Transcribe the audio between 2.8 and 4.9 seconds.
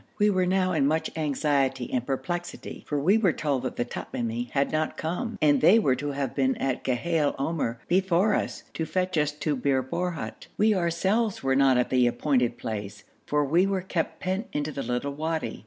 for we were told the Tamimi had